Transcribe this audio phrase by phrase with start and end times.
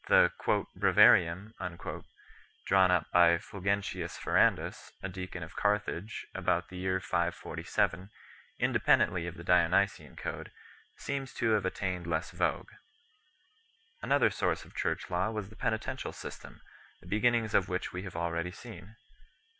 [0.07, 0.31] The
[0.79, 1.53] "Breviarium"
[2.65, 8.09] drawn up by Fulgentius Ferrandus 2, a deacon of Carthage, about the year 547,
[8.57, 10.51] independently of the Dionysian Code,
[10.97, 12.69] seems to have at tained less vogue.
[14.01, 16.61] Another source of Church law was the penitential system,
[17.01, 18.95] the beginnings of which we have already seen 3